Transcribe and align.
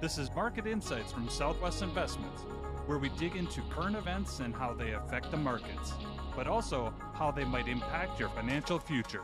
This 0.00 0.16
is 0.16 0.34
Market 0.34 0.66
Insights 0.66 1.12
from 1.12 1.28
Southwest 1.28 1.82
Investments, 1.82 2.46
where 2.86 2.96
we 2.96 3.10
dig 3.18 3.36
into 3.36 3.60
current 3.68 3.94
events 3.94 4.40
and 4.40 4.54
how 4.54 4.72
they 4.72 4.92
affect 4.92 5.30
the 5.30 5.36
markets, 5.36 5.92
but 6.34 6.46
also 6.46 6.94
how 7.12 7.30
they 7.30 7.44
might 7.44 7.68
impact 7.68 8.18
your 8.18 8.30
financial 8.30 8.78
future. 8.78 9.20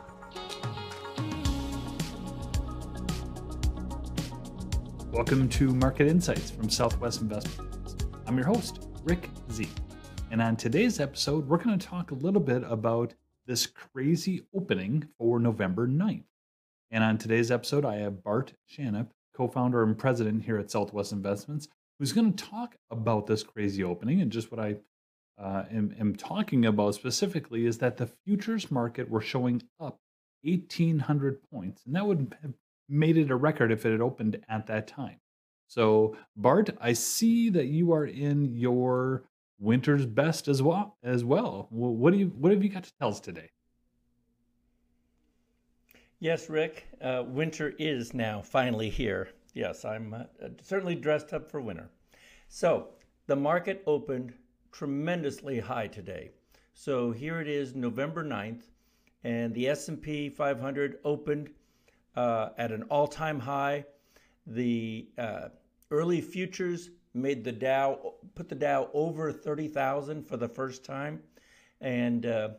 Welcome 5.11 5.49
to 5.49 5.73
Market 5.73 6.09
Insights 6.09 6.51
from 6.51 6.69
Southwest 6.69 7.21
Investments. 7.21 7.95
I'm 8.27 8.37
your 8.37 8.45
host, 8.45 8.87
Rick 9.03 9.31
Z. 9.51 9.67
And 10.29 10.43
on 10.43 10.55
today's 10.55 10.99
episode, 10.99 11.47
we're 11.47 11.57
going 11.57 11.79
to 11.79 11.87
talk 11.87 12.11
a 12.11 12.15
little 12.15 12.39
bit 12.39 12.61
about 12.63 13.15
this 13.47 13.65
crazy 13.65 14.43
opening 14.55 15.07
for 15.17 15.39
November 15.39 15.87
9th. 15.87 16.25
And 16.91 17.03
on 17.03 17.17
today's 17.17 17.49
episode, 17.49 17.83
I 17.83 17.95
have 17.95 18.23
Bart 18.23 18.53
Shanop, 18.71 19.07
co 19.37 19.47
founder 19.47 19.83
and 19.83 19.97
president 19.97 20.43
here 20.43 20.57
at 20.57 20.71
Southwest 20.71 21.11
Investments, 21.11 21.67
who's 21.99 22.11
going 22.11 22.33
to 22.33 22.43
talk 22.43 22.75
about 22.89 23.27
this 23.27 23.43
crazy 23.43 23.83
opening. 23.83 24.21
And 24.21 24.31
just 24.31 24.51
what 24.51 24.59
I 24.59 24.77
uh, 25.39 25.65
am, 25.71 25.95
am 25.99 26.15
talking 26.15 26.65
about 26.65 26.95
specifically 26.95 27.67
is 27.67 27.77
that 27.77 27.97
the 27.97 28.09
futures 28.25 28.71
market 28.71 29.07
were 29.07 29.21
showing 29.21 29.61
up 29.79 29.99
1,800 30.43 31.39
points. 31.51 31.83
And 31.85 31.95
that 31.95 32.05
would 32.05 32.35
have 32.41 32.53
made 32.89 33.17
it 33.17 33.29
a 33.29 33.35
record 33.35 33.71
if 33.71 33.85
it 33.85 33.91
had 33.91 34.01
opened 34.01 34.43
at 34.49 34.65
that 34.67 34.87
time. 34.87 35.17
So, 35.67 36.15
Bart, 36.35 36.69
I 36.81 36.93
see 36.93 37.49
that 37.51 37.67
you 37.67 37.93
are 37.93 38.05
in 38.05 38.55
your 38.55 39.23
winter's 39.59 40.05
best 40.05 40.47
as 40.47 40.63
well. 40.63 40.97
As 41.03 41.23
well, 41.23 41.67
what 41.69 42.13
do 42.13 42.19
you 42.19 42.27
what 42.27 42.51
have 42.51 42.63
you 42.63 42.69
got 42.69 42.85
to 42.85 42.93
tell 42.99 43.09
us 43.09 43.19
today? 43.19 43.49
Yes, 46.19 46.49
Rick. 46.49 46.87
Uh, 46.99 47.23
winter 47.27 47.75
is 47.77 48.15
now 48.15 48.41
finally 48.41 48.89
here. 48.89 49.29
Yes, 49.53 49.85
I'm 49.85 50.15
uh, 50.15 50.23
certainly 50.63 50.95
dressed 50.95 51.31
up 51.31 51.47
for 51.47 51.61
winter. 51.61 51.91
So 52.47 52.87
the 53.27 53.35
market 53.35 53.83
opened 53.85 54.33
tremendously 54.71 55.59
high 55.59 55.85
today. 55.85 56.31
So 56.73 57.11
here 57.11 57.39
it 57.39 57.47
is, 57.47 57.75
November 57.75 58.23
9th, 58.23 58.63
and 59.23 59.53
the 59.53 59.67
S&P 59.69 60.29
500 60.29 60.97
opened 61.05 61.51
uh, 62.15 62.49
at 62.57 62.71
an 62.71 62.81
all-time 62.83 63.39
high. 63.39 63.85
The 64.47 65.09
uh, 65.19 65.49
early 65.91 66.21
futures 66.21 66.89
made 67.13 67.43
the 67.43 67.51
Dow 67.51 68.15
put 68.33 68.49
the 68.49 68.55
Dow 68.55 68.89
over 68.91 69.31
30,000 69.31 70.27
for 70.27 70.37
the 70.37 70.47
first 70.47 70.83
time, 70.83 71.21
and 71.79 72.25
uh, 72.25 72.49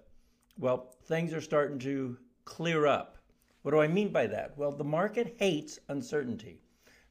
well, 0.58 0.94
things 1.06 1.34
are 1.34 1.41
starting 1.41 1.80
to 1.80 2.16
clear 2.44 2.86
up. 2.86 3.19
What 3.62 3.72
do 3.72 3.80
I 3.80 3.88
mean 3.88 4.12
by 4.12 4.26
that? 4.28 4.56
Well, 4.56 4.72
the 4.72 4.84
market 4.84 5.36
hates 5.38 5.78
uncertainty. 5.88 6.60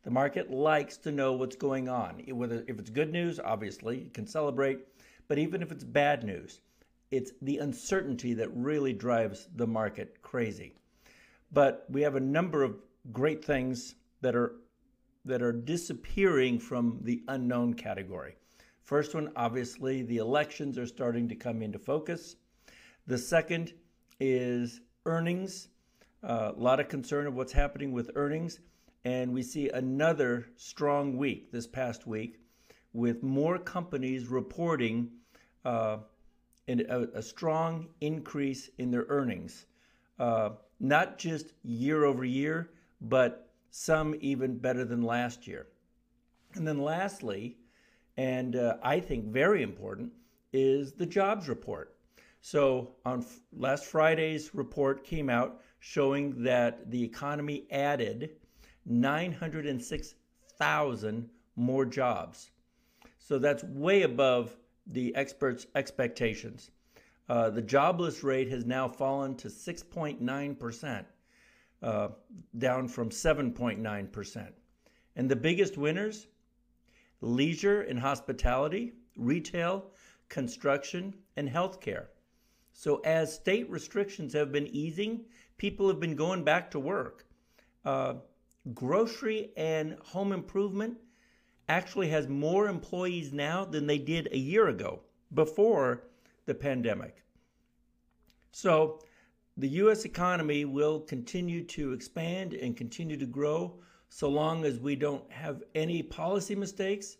The 0.03 0.11
market 0.11 0.49
likes 0.49 0.97
to 0.97 1.11
know 1.11 1.33
what's 1.33 1.55
going 1.55 1.89
on. 1.89 2.19
Whether 2.29 2.63
if 2.67 2.79
it's 2.79 2.89
good 2.89 3.11
news, 3.11 3.39
obviously, 3.39 3.97
it 4.03 4.13
can 4.13 4.25
celebrate, 4.25 4.79
but 5.27 5.37
even 5.37 5.61
if 5.61 5.71
it's 5.71 5.83
bad 5.83 6.23
news, 6.23 6.61
it's 7.11 7.33
the 7.41 7.57
uncertainty 7.57 8.33
that 8.35 8.49
really 8.55 8.93
drives 8.93 9.47
the 9.55 9.67
market 9.67 10.21
crazy. 10.21 10.73
But 11.51 11.85
we 11.89 12.01
have 12.01 12.15
a 12.15 12.21
number 12.21 12.63
of 12.63 12.77
great 13.11 13.43
things 13.43 13.95
that 14.21 14.35
are 14.35 14.55
that 15.25 15.41
are 15.41 15.51
disappearing 15.51 16.57
from 16.57 16.99
the 17.01 17.21
unknown 17.27 17.73
category. 17.73 18.35
First 18.81 19.13
one, 19.13 19.33
obviously, 19.35 20.03
the 20.03 20.17
elections 20.17 20.77
are 20.77 20.85
starting 20.85 21.27
to 21.27 21.35
come 21.35 21.61
into 21.61 21.79
focus. 21.79 22.37
The 23.07 23.17
second 23.17 23.73
is 24.21 24.79
earnings. 25.05 25.67
A 26.23 26.53
lot 26.55 26.79
of 26.79 26.87
concern 26.87 27.27
of 27.27 27.35
what's 27.35 27.53
happening 27.53 27.91
with 27.91 28.11
earnings. 28.15 28.59
And 29.05 29.33
we 29.33 29.41
see 29.41 29.69
another 29.69 30.47
strong 30.55 31.17
week 31.17 31.51
this 31.51 31.67
past 31.67 32.07
week 32.07 32.39
with 32.93 33.23
more 33.23 33.57
companies 33.59 34.27
reporting 34.27 35.11
uh, 35.63 35.97
a, 36.67 37.07
a, 37.13 37.21
strong 37.21 37.87
increase 38.01 38.69
in 38.77 38.91
their 38.91 39.05
earnings. 39.09 39.65
Uh, 40.19 40.49
not 40.79 41.17
just 41.17 41.53
year 41.63 42.05
over 42.05 42.25
year, 42.25 42.71
but 43.01 43.51
some 43.69 44.15
even 44.19 44.57
better 44.57 44.83
than 44.83 45.01
last 45.03 45.47
year. 45.47 45.67
And 46.55 46.67
then 46.67 46.79
lastly, 46.79 47.57
and 48.17 48.55
uh, 48.55 48.77
I 48.81 48.99
think 48.99 49.25
very 49.25 49.61
important, 49.61 50.11
is 50.51 50.93
the 50.93 51.05
jobs 51.05 51.47
report. 51.47 51.95
So 52.41 52.95
on 53.05 53.19
f- 53.19 53.39
last 53.55 53.85
Friday's 53.85 54.55
report 54.55 55.03
came 55.03 55.29
out 55.29 55.61
showing 55.79 56.43
that 56.43 56.91
the 56.91 57.03
economy 57.03 57.65
added 57.71 58.31
906,000 58.85 61.29
more 61.55 61.85
jobs. 61.85 62.51
So 63.19 63.39
that's 63.39 63.63
way 63.63 64.03
above 64.03 64.55
the 64.85 65.15
experts' 65.15 65.65
expectations. 65.75 66.69
Uh, 67.29 67.49
the 67.49 67.61
jobless 67.61 68.23
rate 68.23 68.49
has 68.49 68.65
now 68.65 68.87
fallen 68.87 69.35
to 69.35 69.49
6.9 69.49 70.59
percent 70.59 71.05
uh, 71.83 72.09
down 72.57 72.87
from 72.87 73.09
7.9%. 73.09 74.47
And 75.15 75.29
the 75.29 75.35
biggest 75.35 75.77
winners 75.77 76.27
leisure 77.21 77.81
and 77.81 77.99
hospitality, 77.99 78.93
retail, 79.15 79.85
construction, 80.29 81.13
and 81.35 81.49
healthcare. 81.49 82.05
So, 82.73 82.97
as 82.97 83.33
state 83.33 83.67
restrictions 83.71 84.33
have 84.33 84.51
been 84.51 84.67
easing, 84.67 85.25
people 85.57 85.87
have 85.87 85.99
been 85.99 86.15
going 86.15 86.43
back 86.43 86.71
to 86.71 86.79
work. 86.79 87.25
Uh, 87.85 88.15
grocery 88.73 89.51
and 89.57 89.97
home 90.03 90.31
improvement 90.31 90.97
actually 91.69 92.09
has 92.09 92.27
more 92.27 92.67
employees 92.67 93.33
now 93.33 93.65
than 93.65 93.87
they 93.87 93.97
did 93.97 94.29
a 94.31 94.37
year 94.37 94.67
ago 94.67 95.01
before 95.33 96.03
the 96.45 96.53
pandemic. 96.53 97.23
So, 98.51 99.01
the 99.57 99.67
U.S. 99.69 100.05
economy 100.05 100.65
will 100.65 100.99
continue 100.99 101.63
to 101.65 101.93
expand 101.93 102.53
and 102.53 102.77
continue 102.77 103.17
to 103.17 103.25
grow 103.25 103.79
so 104.09 104.29
long 104.29 104.65
as 104.65 104.79
we 104.79 104.95
don't 104.95 105.29
have 105.31 105.63
any 105.75 106.01
policy 106.01 106.55
mistakes, 106.55 107.17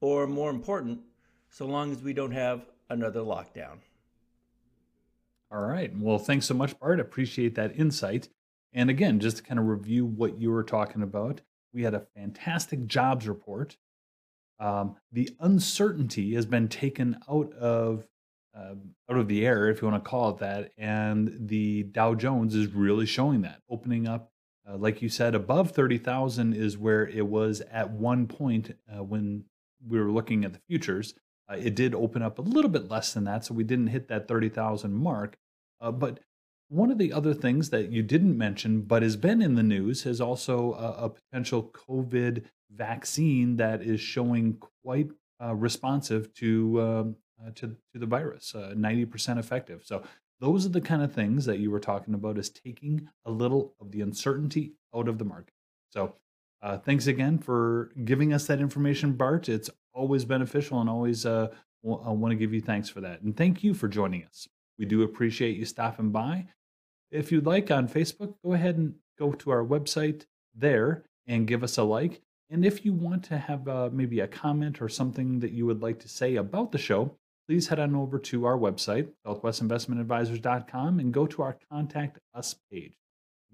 or 0.00 0.26
more 0.26 0.50
important, 0.50 1.00
so 1.48 1.66
long 1.66 1.90
as 1.90 2.02
we 2.02 2.12
don't 2.12 2.32
have 2.32 2.66
another 2.90 3.20
lockdown. 3.20 3.78
All 5.50 5.62
right. 5.62 5.96
Well, 5.96 6.18
thanks 6.18 6.46
so 6.46 6.54
much, 6.54 6.78
Bart. 6.78 7.00
Appreciate 7.00 7.54
that 7.54 7.76
insight. 7.78 8.28
And 8.72 8.90
again, 8.90 9.20
just 9.20 9.38
to 9.38 9.42
kind 9.42 9.60
of 9.60 9.66
review 9.66 10.04
what 10.04 10.40
you 10.40 10.50
were 10.50 10.64
talking 10.64 11.02
about, 11.02 11.40
we 11.72 11.82
had 11.82 11.94
a 11.94 12.06
fantastic 12.16 12.86
jobs 12.86 13.28
report. 13.28 13.76
Um, 14.58 14.96
the 15.12 15.30
uncertainty 15.40 16.34
has 16.34 16.46
been 16.46 16.68
taken 16.68 17.18
out 17.30 17.52
of 17.54 18.06
uh, 18.56 18.74
out 19.10 19.18
of 19.18 19.28
the 19.28 19.46
air, 19.46 19.68
if 19.68 19.82
you 19.82 19.88
want 19.88 20.02
to 20.02 20.08
call 20.08 20.30
it 20.30 20.38
that. 20.38 20.72
And 20.78 21.48
the 21.48 21.82
Dow 21.84 22.14
Jones 22.14 22.54
is 22.54 22.68
really 22.68 23.04
showing 23.04 23.42
that, 23.42 23.60
opening 23.68 24.08
up, 24.08 24.30
uh, 24.68 24.76
like 24.76 25.02
you 25.02 25.10
said, 25.10 25.34
above 25.34 25.72
30,000 25.72 26.54
is 26.54 26.78
where 26.78 27.06
it 27.06 27.26
was 27.26 27.60
at 27.70 27.90
one 27.90 28.26
point 28.26 28.74
uh, 28.90 29.02
when 29.02 29.44
we 29.86 30.00
were 30.00 30.10
looking 30.10 30.44
at 30.44 30.54
the 30.54 30.60
futures. 30.66 31.14
Uh, 31.50 31.56
it 31.56 31.74
did 31.74 31.94
open 31.94 32.22
up 32.22 32.38
a 32.38 32.42
little 32.42 32.70
bit 32.70 32.90
less 32.90 33.12
than 33.12 33.24
that, 33.24 33.44
so 33.44 33.54
we 33.54 33.64
didn't 33.64 33.88
hit 33.88 34.08
that 34.08 34.28
30,000 34.28 34.92
mark. 34.92 35.36
Uh, 35.80 35.90
but 35.90 36.20
one 36.68 36.90
of 36.90 36.98
the 36.98 37.12
other 37.12 37.34
things 37.34 37.70
that 37.70 37.92
you 37.92 38.02
didn't 38.02 38.36
mention, 38.36 38.82
but 38.82 39.02
has 39.02 39.16
been 39.16 39.40
in 39.40 39.54
the 39.54 39.62
news, 39.62 40.04
is 40.04 40.20
also 40.20 40.74
a, 40.74 41.04
a 41.04 41.10
potential 41.10 41.70
COVID 41.88 42.44
vaccine 42.70 43.56
that 43.56 43.82
is 43.82 44.00
showing 44.00 44.58
quite 44.82 45.10
uh, 45.42 45.54
responsive 45.54 46.32
to 46.34 46.80
um, 46.80 47.16
uh, 47.40 47.50
to 47.54 47.76
to 47.92 47.98
the 47.98 48.06
virus, 48.06 48.54
uh, 48.54 48.72
ninety 48.76 49.04
percent 49.04 49.38
effective. 49.38 49.82
So 49.84 50.02
those 50.40 50.66
are 50.66 50.70
the 50.70 50.80
kind 50.80 51.02
of 51.02 51.12
things 51.12 51.44
that 51.44 51.58
you 51.58 51.70
were 51.70 51.80
talking 51.80 52.14
about 52.14 52.38
is 52.38 52.50
taking 52.50 53.08
a 53.24 53.30
little 53.30 53.74
of 53.80 53.92
the 53.92 54.00
uncertainty 54.00 54.72
out 54.94 55.08
of 55.08 55.18
the 55.18 55.24
market. 55.24 55.54
So 55.90 56.14
uh, 56.62 56.78
thanks 56.78 57.06
again 57.06 57.38
for 57.38 57.90
giving 58.04 58.32
us 58.32 58.46
that 58.46 58.60
information, 58.60 59.12
Bart. 59.12 59.48
It's 59.48 59.70
always 59.96 60.24
beneficial 60.24 60.80
and 60.80 60.90
always 60.90 61.26
uh, 61.26 61.48
w- 61.82 62.02
I 62.06 62.10
want 62.10 62.32
to 62.32 62.36
give 62.36 62.52
you 62.52 62.60
thanks 62.60 62.88
for 62.88 63.00
that. 63.00 63.22
And 63.22 63.36
thank 63.36 63.64
you 63.64 63.74
for 63.74 63.88
joining 63.88 64.24
us. 64.24 64.46
We 64.78 64.84
do 64.84 65.02
appreciate 65.02 65.56
you 65.56 65.64
stopping 65.64 66.10
by. 66.10 66.46
If 67.10 67.32
you'd 67.32 67.46
like 67.46 67.70
on 67.70 67.88
Facebook, 67.88 68.34
go 68.44 68.52
ahead 68.52 68.76
and 68.76 68.94
go 69.18 69.32
to 69.32 69.50
our 69.50 69.64
website 69.64 70.26
there 70.54 71.04
and 71.26 71.46
give 71.46 71.64
us 71.64 71.78
a 71.78 71.82
like. 71.82 72.20
And 72.50 72.64
if 72.64 72.84
you 72.84 72.92
want 72.92 73.24
to 73.24 73.38
have 73.38 73.66
uh, 73.66 73.90
maybe 73.92 74.20
a 74.20 74.28
comment 74.28 74.80
or 74.80 74.88
something 74.88 75.40
that 75.40 75.52
you 75.52 75.66
would 75.66 75.82
like 75.82 75.98
to 76.00 76.08
say 76.08 76.36
about 76.36 76.70
the 76.70 76.78
show, 76.78 77.16
please 77.48 77.68
head 77.68 77.80
on 77.80 77.94
over 77.94 78.18
to 78.18 78.44
our 78.44 78.58
website, 78.58 79.08
southwestinvestmentadvisors.com, 79.26 81.00
and 81.00 81.12
go 81.12 81.26
to 81.26 81.42
our 81.42 81.56
Contact 81.70 82.18
Us 82.34 82.54
page. 82.70 82.92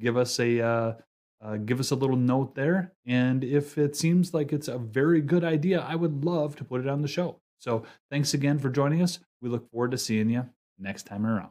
Give 0.00 0.16
us 0.16 0.38
a 0.40 0.60
uh, 0.60 0.94
uh, 1.42 1.56
give 1.56 1.80
us 1.80 1.90
a 1.90 1.96
little 1.96 2.16
note 2.16 2.54
there, 2.54 2.92
and 3.06 3.42
if 3.42 3.76
it 3.76 3.96
seems 3.96 4.32
like 4.32 4.52
it's 4.52 4.68
a 4.68 4.78
very 4.78 5.20
good 5.20 5.44
idea, 5.44 5.80
I 5.80 5.96
would 5.96 6.24
love 6.24 6.56
to 6.56 6.64
put 6.64 6.80
it 6.80 6.88
on 6.88 7.02
the 7.02 7.08
show. 7.08 7.40
So, 7.58 7.84
thanks 8.10 8.34
again 8.34 8.58
for 8.58 8.70
joining 8.70 9.02
us. 9.02 9.18
We 9.40 9.48
look 9.48 9.70
forward 9.70 9.92
to 9.92 9.98
seeing 9.98 10.30
you 10.30 10.48
next 10.78 11.04
time 11.04 11.26
around. 11.26 11.50